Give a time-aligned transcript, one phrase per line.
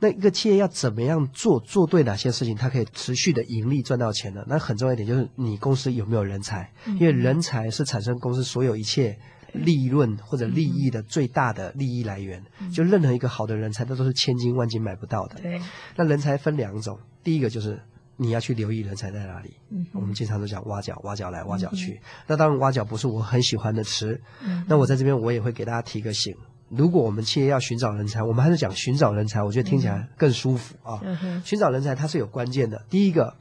[0.00, 4.44] 那一个企业要怎么样做，做对哪些事情，它可以持续的盈利赚到钱呢？
[4.46, 9.18] 那很重要一点就是你公司有没有人才，因为人才是产生公司所有一切
[9.52, 12.40] 利润或者利益的最大的利益来源。
[12.72, 15.40] 就任何一个好的人才，那都是千金万金买不到的。
[15.40, 15.60] 对，
[15.96, 17.80] 那人才分两种，第一个就是
[18.16, 19.54] 你要去留意人才在哪里。
[19.70, 22.00] 嗯我们经常都讲挖角，挖角来，挖角去。
[22.26, 24.20] 那当然，挖角不是我很喜欢的词。
[24.44, 26.36] 嗯那我在这边我也会给大家提个醒。
[26.68, 31.00] 如果我们企业要寻找人才，我们还是讲寻找人才，我觉得听起来更舒服啊。
[31.02, 32.84] 嗯，寻找人才它是有关键的。
[32.90, 33.34] 第一个，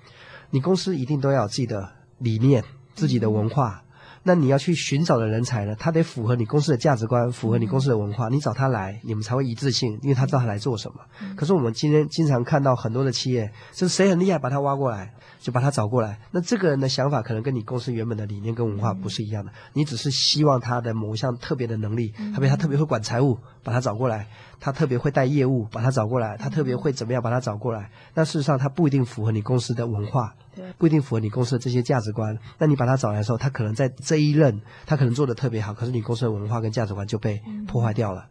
[0.49, 2.63] 你公司一定都要有自己的理念、
[2.95, 3.83] 自己的文化。
[4.23, 10.97] 那你要去寻找的人才呢，他得符合你公司的价值观，符合你公司的文化，你找他来，你们才会一致性，因为他知道他来做什么。
[11.35, 16.19] 可是我们今天经常看到很多的企业，就是谁很厉害，把他挖过来，就把他找过来。
[16.31, 24.25] 那这个人的想法可能跟你公司原本的理念跟文化不是一样的，你只是希望他的某一项特别的能力，特别他特别会管财务，把他找过来；
[24.59, 27.89] 他特别会带业务，把他找过来；他特别会怎么样，把他找过来。
[28.13, 30.46] 那事实上他不一定符合你公司的文化，对
[30.77, 32.37] 不一定符合你公司的这些价值观。
[32.57, 38.27] 那你把他找来的时候，他可能在这一任他可能做的特别好，可是你公司的文化跟价值观就被破坏掉了。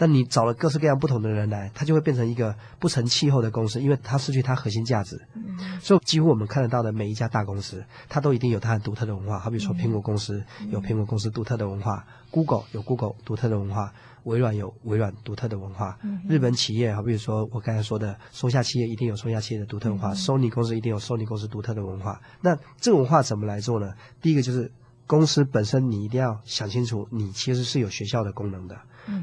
[0.00, 5.20] 那你找了各式各样不同的人来，它就会变成一个不成气候的公司，因为它失去它核心价值。
[5.34, 9.38] 嗯所以几乎我们看得到的每一家大公司，它都一定有它很独特的文化。
[9.38, 13.92] 好比说苹果公司有苹果公司独特的文化，Google 有 Google 独特的文化，
[14.24, 15.98] 微软有微软独特的文化。
[16.28, 22.20] 日本企业，好比说我刚才说的松下企业一定有松下企业的独特文化，Sony 公司一定有 Sony 公司独特的文化。
[22.40, 23.92] 那这个文化怎么来做呢？
[24.22, 24.70] 第一个就是
[25.10, 28.78] 公司本身，你一定要想清楚，你其实是有学校的功能的。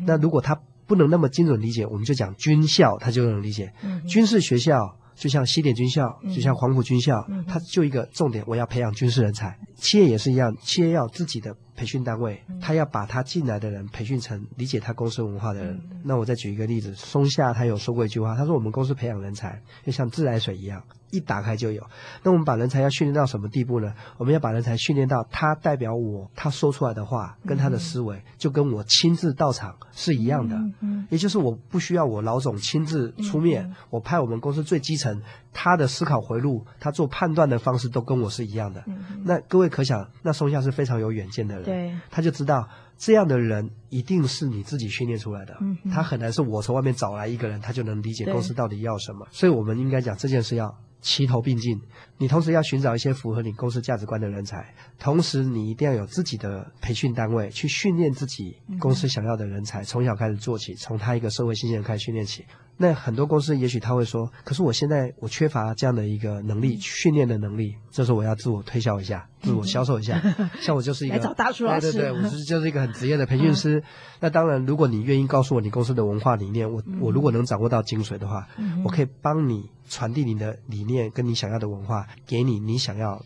[0.05, 0.53] 那如果他
[0.85, 3.71] 不能那么精准理解，我们就讲军校，他就能理解。
[4.05, 9.57] 军事学校就像西点军校，就像黄埔军校，它就一个重点，我要培养军事人才。
[9.75, 15.79] 企业也是一样，企业要自己的培训单位，他要把他进来的人培训成理解他公司文化的人。
[16.03, 20.83] 那我再举一个例子，松下他有说过一句话，他说我们公司培养人才就像自来水一样。
[21.09, 21.81] 一打开就有，
[22.21, 23.93] 那我们把人才要训练到什么地步呢？
[24.17, 30.57] 我们要把人才训练到他代表我，他说出来的话跟他的思维，就跟我亲自到场是一样的。
[30.81, 35.21] 嗯也就是我不需要我老总亲自出面，我派我们公司最基层，
[35.53, 38.83] 他的思考回路，他做判断的方式都跟我是一样的。
[39.23, 42.67] 那各位可想，那松下是非常有远见的人，对，他就知道
[42.97, 49.27] 这样的人一定是你自己训练出来的，嗯他很难是我从外面找来一个人，他就能理解公司到底要什么。
[49.31, 50.75] 所以我们应该讲这件事要。
[50.99, 51.79] 齐头并进，
[52.17, 62.43] 你同时要寻找一些符合你公司价值观的人才，同时你一定要有自己的培训单位去训练自己公司想要的人才，从小开始做起，从他一个社会新鲜人开始训练起。
[62.77, 70.21] 那很多公司也许他会说，可是我现在我缺乏这样的一个能力，训练的能力，这时候我要自我推销一下，自我销售一下。
[70.61, 71.91] 像我就是一个来找大叔老师。
[71.91, 73.83] 对对对， 我是就是一个很职业的培训师。
[74.19, 78.47] 那当然，如果你愿意告诉我你公司的文化理念，我我如果能掌握到精髓的话，
[78.83, 83.23] 我可以帮你传递你的理念跟你想要的文化，给你你想要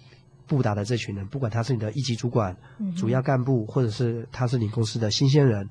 [0.51, 2.53] 布达的这群人，不管他是你的一级主管、
[2.97, 5.69] 主要干部，或者是他是你公司的新鲜人，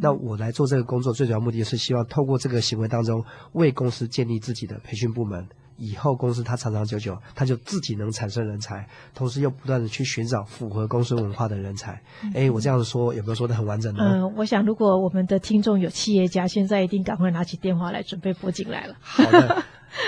[0.00, 3.22] 那我来做这个工作，最主要目的是希望透过这个行为当中，
[3.52, 5.46] 为公司建立自己的培训部门。
[5.76, 12.00] 以后公司它长长久久，它就自己能产生人才，同时又不断的去寻找符合公司文化的人才。
[12.34, 14.00] 哎，我这样子说有没有说的很完整呢？
[14.02, 18.94] 嗯，我想如果我们的听众有企业家，现在一定赶快拿起电话来准备拨进来了。
[19.00, 19.62] 好的，呃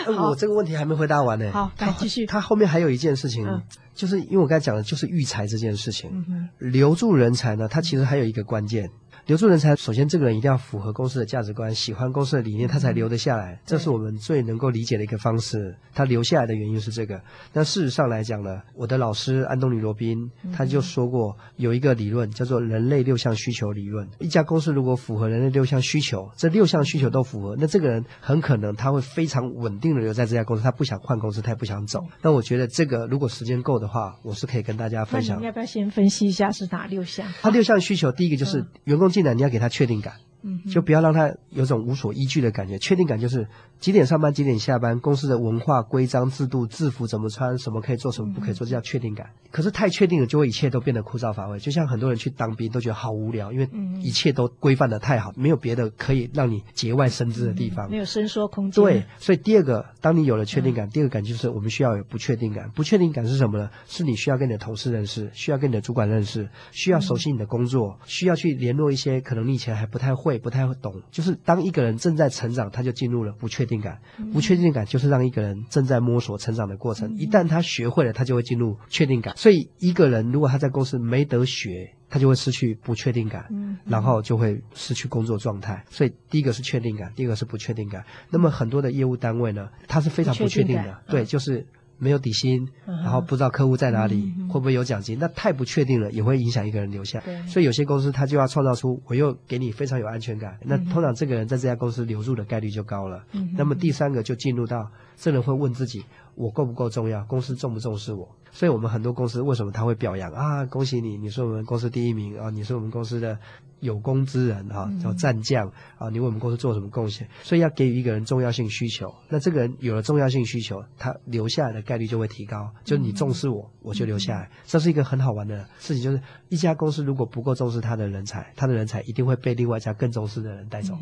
[0.06, 1.50] 我这个问题还没回答完呢。
[1.52, 2.26] 好来继续。
[2.26, 3.62] 他后面还有一件事情，嗯。
[3.94, 8.90] 就是因为我刚才讲的就是育才这件事情，嗯，留住人才呢，它其实还有一个关键。
[9.26, 13.58] 留住人才，首先这个人一定要符合公司的价值观，喜欢公司的理念，他才留得下来。
[13.64, 15.74] 这是我们最能够理解的一个方式。
[15.94, 17.18] 他留下来的原因是这个。
[17.54, 24.06] 那事实上来讲呢，我的老师安东尼罗宾他就说过，有一个理论叫做人类六项需求理论。
[24.18, 32.04] 一家公司如果符合人类六项需求，这六项需求都符合，那这个人很可能他会非常稳定的留在这家公司，他不想换公司，他也不想走。
[32.20, 35.46] 那我觉得这个如果时间够的话，我是可以跟大家分享你。
[35.46, 37.26] 要不要先分析一下是哪六项？
[37.40, 40.14] 他六项需求，第一个就是员工进来，你要给他确定感，
[40.44, 42.78] 嗯就不要让他有种无所依据的感觉。
[42.78, 43.48] 确定感就是
[43.80, 49.30] 几点上班，几点下班，公司的文化、规章制度、制服怎么穿，什么可以做，什么不可以做，这叫确定感。
[49.50, 51.58] 可是太确定了，就会一切都变得枯燥乏味。
[51.58, 57.90] 就像很多人去当兵都觉得好无聊，因为嗯一切都规范的太好，没有别的可以让你节外生枝的地方。
[57.90, 58.84] 没有伸缩空间。
[58.84, 62.70] 对，所以第二个，当你有了确定感，第二个感就是我们需要有不确定感。
[62.74, 63.70] 不确定感是什么呢？
[63.86, 71.02] 是你需要跟你的同事认识，需要跟你的主管认识，需要熟悉你的工作，需要去联络一些可能你以前还不太会，会，不太会懂。
[71.10, 74.00] 就是当一个人正在成长，他就进入了不确定感。
[74.32, 77.16] 不确定感就是让一个人正在摸索成长的过程。
[77.16, 79.36] 一旦他学会了，他就会进入确定感。
[79.36, 83.48] 所以一个人如果他在公司没得学，他就会失去不确定感，
[83.84, 85.84] 然后就会失去工作状态。
[85.90, 88.04] 所以第一个是确定感，第二个是不确定感。
[88.30, 91.66] 那么很多的业务单位呢，它是非常不确定的，对，就是。
[91.98, 97.22] 没有底薪，然后不知道客户在哪里，会不会有奖金，那太不确定了，也会影响一个人留下。
[97.46, 103.24] 所以有些公司他就要创造出，我又给你非常有安全感，那通常这个人在这家公司留住的概率就高了。
[103.56, 107.24] 那么第三个就进入到，这人会问自己，我够不够重要？
[107.24, 108.28] 公司重不重视我？
[108.50, 110.64] 所以我们很多公司为什么他会表扬啊？
[110.66, 112.50] 恭喜你，你是我们公司第一名啊！
[112.50, 113.38] 你是我们公司的。
[113.80, 116.08] 有功之人哈，叫战将啊！
[116.08, 117.28] 你为我们公司做什么贡献？
[117.42, 119.14] 所以要给予一个人重要性需求。
[119.28, 122.72] 那这个人有了重要性需求，他留下来的概率就会提高。
[122.82, 124.50] 就你重视我，我就留下来。
[124.64, 126.02] 这是一个很好玩的事情。
[126.02, 130.94] 就是一家公司如果不够重视他的人才，他的人才一定会被另外一家更重视的人带走。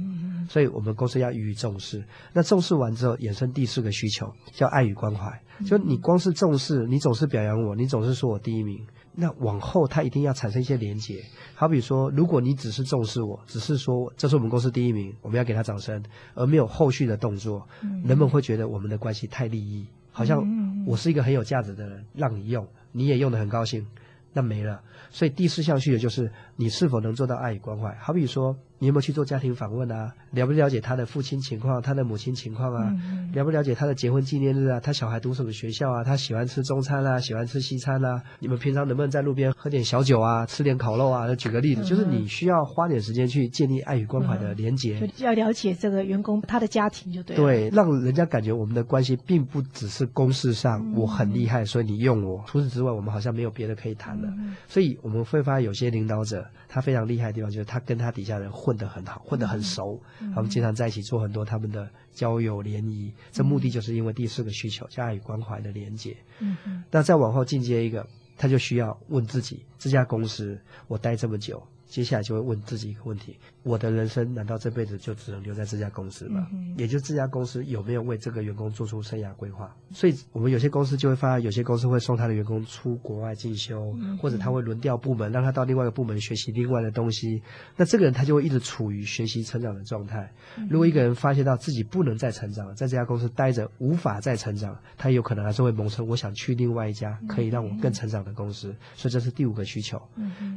[0.49, 2.02] 所以我们公司要予以重视。
[2.32, 5.22] 那重视完之后，衍生第四个需求叫爱与关怀。
[5.67, 8.85] 就你光是重视，你总是表扬我，你总是说我第一名。
[9.15, 11.23] 那往后他一定要产生一些连结，
[11.55, 16.03] 好比说，如果你只是重视我，只是说这是我们公司第一名，我们要给他掌声，
[16.35, 17.69] 而没有后续的动作，
[18.05, 20.43] 人们会觉得我们的关系太利益，好像
[20.87, 23.87] 我是一个很有价值的人，让你用，你也用的很高兴，
[24.33, 24.81] 那没了。
[25.11, 28.57] 所以第四项需求就是你是否能做到爱与关怀，好比说。
[28.82, 30.12] 你有没有去做家庭访问啊？
[30.32, 32.93] 了不了解他的父亲情况，他的母亲情况啊？
[33.32, 34.81] 了不了解他的结婚纪念日啊？
[34.81, 36.02] 他小孩读什么学校啊？
[36.02, 37.17] 他喜欢吃中餐啊？
[37.20, 38.20] 喜欢吃西餐啊？
[38.40, 40.44] 你们平常能不能在路边喝点小酒啊？
[40.46, 41.32] 吃点烤肉啊？
[41.37, 47.37] 举个例子，就是你需要花点时间去建立爱与关怀的连结，就要了解这个员工他的家庭就对。
[47.37, 52.43] 对，让人家感觉我们的关系并不只是公事上我很厉害，所以你用我。
[52.49, 54.28] 除此之外，我们好像没有别的可以谈的。
[54.67, 58.72] 所以我们会发现有些领导者他非常厉害的地方，就是他跟他底下人混。
[58.73, 60.01] 混得很好，混得很熟，
[60.35, 66.17] 他们经常在一起做很多他们的交友联谊，这目的就是因为第四个需求，叫爱与关怀的连接。
[66.39, 68.07] 嗯嗯，那再往后进阶一个，
[68.39, 70.59] 他就需要问自己：这家公司
[70.89, 71.63] 我待这么久。
[71.93, 76.49] 接下来就会问自己一个问题：我的人生难道这辈子就只能留在这家公司吗？
[76.79, 79.77] 也就这家公司有没有为这个员工做出生涯规划？
[79.91, 87.43] 所以我们有些公司就会发现，有些公司会送他的员工出国外进修，或者他会轮调部门，让他到另外一个部门学习另外的东西。
[87.77, 90.33] 那这个人他就会一直处于学习成长的状态。
[90.71, 98.75] 如果一个人发现到自己不能再成长了，在这家公司待着无法再成长，他有可能还是会萌生我想去另外一家可以让我更成长的公司。
[98.95, 100.00] 所以这是第五个需求。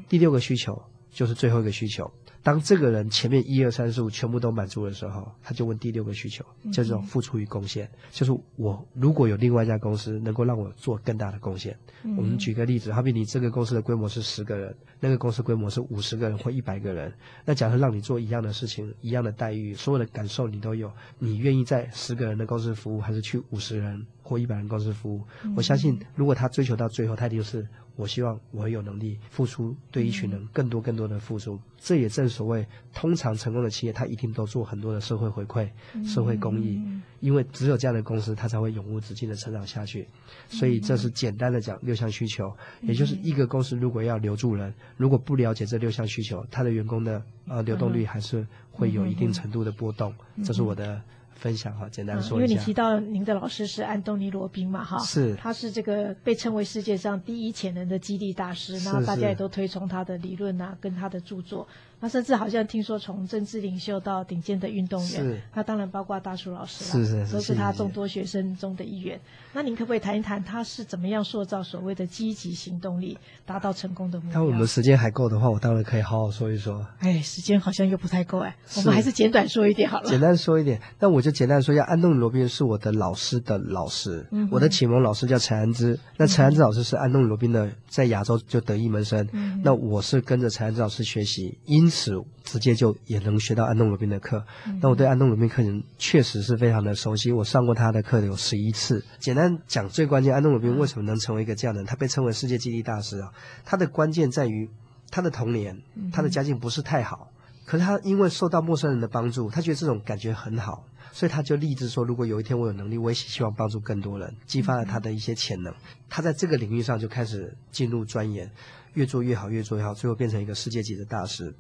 [0.08, 0.82] 第六个需求。
[1.16, 2.12] 就是最后一个需求。
[2.44, 7.90] 当这个人前面一二三四五全部都满足的时候，他就问第六个需求，叫做付出与贡献。
[8.12, 11.76] 就是我如果有另外一家公司能够让我做更大的贡献，
[12.18, 17.12] 我们举个例子，好比你这个公司的规模是十个人，那个公司规模是五十个人或一百个人，
[17.46, 25.24] 那假设让你做一样的事情，一样的待遇，所有的感受你都有，你愿意在十个人的公司服务，还是去五十人或一百人公司服务？
[25.56, 27.68] 我相信，如果他追求到最后，他一定是。
[27.96, 31.60] 我希望我有能力付出，对一群人更多更多的付出。
[31.78, 35.70] 这也正所谓，通常成功的企业，他一定都做很多的社会回馈、
[36.06, 36.82] 社会公益，
[37.20, 40.08] 因为只有这样的公司，它才会永无止境的成长下去。
[40.50, 42.52] 所以，这是简单的讲六项需求，
[42.82, 50.14] 也就是一个公司如果要留住人，如果不了解这六项需求，他的员工的呃流动率还是会有一定程度的波动。
[50.44, 51.02] 这是我的。
[51.36, 52.36] 分享哈，简单说一下。
[52.36, 61.68] 因为你提到您的老师是安东尼罗宾嘛，哈，是，他是这个被称为世界上第一潜能的激励大师，然后大家也都推崇他的理论啊，跟他的著作。
[62.02, 69.20] 那甚至好像听说，从政治领袖到顶尖的运动员，那当然包括大树老师了，都是他众多学生中的一员。
[69.54, 74.42] 那您可不可以谈一谈，他是怎么样塑造所谓的积极行动力，达到成功的目标？
[74.42, 76.86] 那我们时间还够的话，我当然可以好好说一说。
[77.00, 80.10] 哎，时间好像又不太够哎，我们还是简短说一点好了。
[80.10, 86.00] 简单说一点，那我就简单说一下，安东尼罗宾是我的老师的老师，嗯我的启蒙老师叫陈安之。
[86.18, 89.28] 那陈安之老师是安东尼罗宾的，在亚洲就得意门生。
[89.64, 92.14] 那我是跟着陈安之老师学习，因此
[92.44, 94.46] 直接就也能学到安东尼罗宾的课。
[94.80, 99.04] 那我对安东尼罗宾课程确实是非常的熟悉，我上过他的课有十一次。
[99.18, 101.88] 简单讲，最关键，安东尼罗宾为什么能成为一个这样的人？
[101.88, 103.32] 他被称为世界激励大师啊。
[103.66, 104.70] 他的关键在于
[105.10, 105.82] 他的童年，
[106.14, 107.32] 他的家境不是太好，
[107.66, 115.74] 可是他因为受到陌生人的帮助，他觉得这种感觉很好，所以他就立志说，如果有一天我有能力，我也希望帮助更多人，激发了他的一些潜能。
[116.10, 118.52] 他在这个领域上就开始进入钻研。
[118.96, 121.54] 越做越好，越做越好，最后变成一个世界级的大师。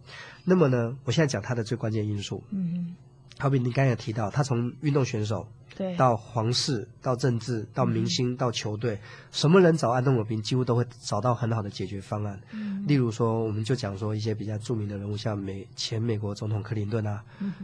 [0.46, 2.42] 那么呢，我现在讲他的最关键因素。
[3.38, 8.98] 好比你刚才提到，他从运动选手对，到皇室，到政治，到明星，到球队，
[9.32, 12.39] 什么人找安东罗宾，几乎都会找到很好的解决方案。
[12.54, 17.22] 嗯例如说，我们就讲说一些比较著名的人物，像美前美国总统克林顿啊，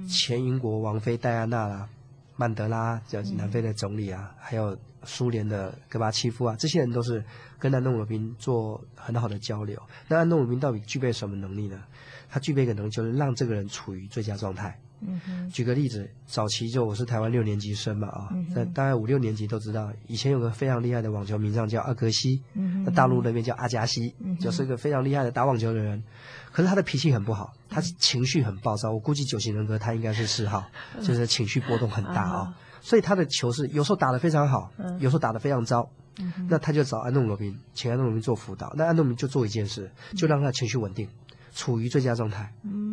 [0.09, 1.87] 前英国王妃戴安娜啦，
[2.35, 7.23] 曼德拉，叫南非的总理啊，还有苏联的戈巴契夫啊，这些人都是
[7.57, 9.81] 跟安东鲁宾做很好的交流。
[10.09, 11.81] 那安东鲁宾到底具备什么能力呢？
[12.29, 14.77] 他具备一个能力，就是让这个人处于最佳状态。
[15.01, 22.41] 嗯举个例子，早期就我是台湾六年级生嘛啊，那大概五六年级都知道，以前有个非常厉害的网球名将叫阿格西，
[22.86, 26.03] 那大陆那边叫阿加西，就是一个非常厉害的打网球的人。
[26.51, 28.91] 可是他的脾气很不好，他情绪很暴躁。
[28.91, 30.63] 我估计九型人格他应该是四号，
[31.01, 32.55] 就是情绪波动很大啊。
[32.81, 35.89] 所以他的球是有时候打得非常好，有时候打得非常糟。
[36.50, 38.74] 那他就找安东罗宾，请安东罗宾做辅导。
[38.75, 41.08] 那安东罗宾就做一件事，就让他情绪稳定。
[41.53, 42.90] 处于最佳状态，嗯，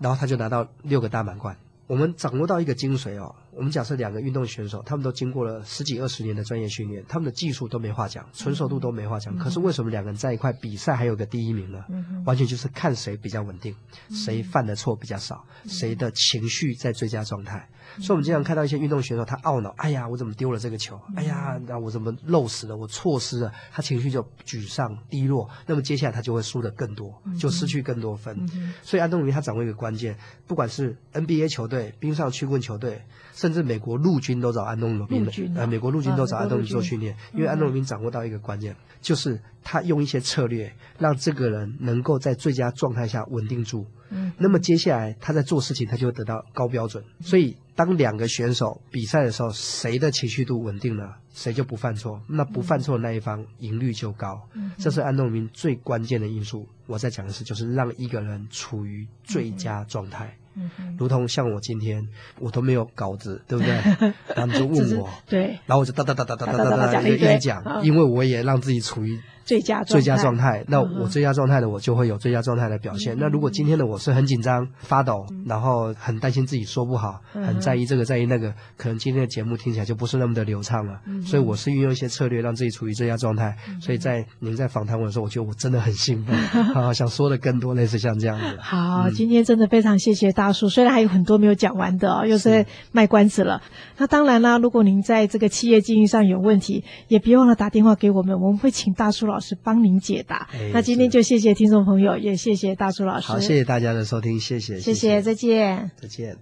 [0.00, 1.56] 然后他就拿到六个大满贯。
[1.86, 3.34] 我们掌握到一个精髓哦。
[3.52, 9.36] 我们假设两个运动选手，他们都经过了十几二十年的专业训练，他们的技术都没话讲，纯熟度都没话讲。
[9.36, 11.84] 可是为什么两个人在一块比赛还有个第一名呢？
[12.24, 13.74] 完全就是看谁比较稳定，
[14.10, 17.68] 谁犯的错比较少，谁的情绪在最佳状态。
[17.98, 21.00] 所以，我们经常看到一些运动选手，他懊恼：“哎呀，我怎么丢了这个球？
[21.16, 22.76] 哎呀，那我怎么漏死了？
[22.76, 25.50] 我错失了。”他情绪就沮丧、低落。
[25.66, 28.48] 那么接下来他就会输的更多，就失去更多分。
[28.84, 30.16] 所以，安东尼他掌握一个关键，
[30.46, 33.02] 不管是 NBA 球队、冰上曲棍球队。
[33.40, 43.86] 甚至美国陆军都找安东尼罗宾的，呃，美国陆军都找安东尼做训练，因为安东尼罗宾掌握到一个关键，就是他用一些策略，让这个人能够在最佳状态下稳定住。
[44.10, 47.02] 嗯，那么接下来他在做事情，他就会得到高标准。
[47.20, 54.46] 所以，当两个选手比赛的时候，谁的情绪度稳定了，谁就不犯错，那不犯错的那一方赢率就高。
[54.52, 56.68] 嗯，这是安东尼罗宾最关键的因素。
[56.86, 60.36] 我在讲的是，就是让一个人处于最佳状态。
[60.54, 62.06] 嗯，如同像我今天，
[62.38, 64.12] 我都没有稿子， 对不对？
[64.34, 69.20] 他们就问我，对，然后我就哒哒哒哒哒哒哒哒一直讲，因为我也让自己处于。
[69.50, 73.16] 最佳最佳状态，那我最佳状态的我就会有最佳状态的表现。
[73.18, 81.00] 那如果今天的我是很紧张、发抖，然后很担心自己说不好，很在意这个在意那个，可能今天的节目听起来就不是那么的流畅了。
[81.26, 83.56] 所以我是运用一些策略让自己处于最佳状态。
[83.80, 86.36] 所以在您在访谈我的时候，我觉得我真的很兴奋，
[86.72, 88.56] 啊，想说的更多，类似像这样子。
[88.60, 93.60] 好，今天真的非常谢谢大叔，虽然还有很多没有讲完的，又是卖关子了。
[93.98, 99.39] 那当然啦，如果您在这个企业经营上有问题，也别忘了打电话给我们，我们会请大叔老。
[99.40, 100.48] 是帮您解答。
[100.72, 103.26] 那今天就谢谢听众朋友，也谢谢大叔老师。
[103.26, 106.40] 好，谢谢大家的收听，谢谢，谢谢，再见，再见。